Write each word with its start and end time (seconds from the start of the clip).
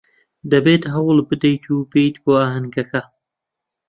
دەبێت 0.51 0.83
هەوڵ 0.93 1.17
بدەیت 1.29 1.63
و 1.69 1.87
بێیت 1.91 2.15
بۆ 2.23 2.31
ئاهەنگەکە. 2.39 3.01